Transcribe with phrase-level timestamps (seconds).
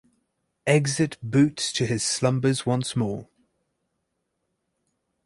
[0.65, 3.27] Exit boots to his slumbers once more.